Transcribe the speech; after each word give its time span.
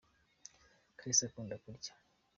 kalisa 0.97 1.23
akunda 1.29 1.55
kurya 1.63 1.93